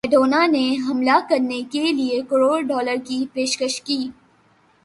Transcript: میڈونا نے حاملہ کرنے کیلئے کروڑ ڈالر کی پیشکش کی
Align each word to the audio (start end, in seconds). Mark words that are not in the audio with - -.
میڈونا 0.03 0.45
نے 0.47 0.63
حاملہ 0.77 1.17
کرنے 1.29 1.61
کیلئے 1.71 2.21
کروڑ 2.29 2.59
ڈالر 2.61 2.95
کی 3.05 3.25
پیشکش 3.33 3.81
کی 3.81 3.97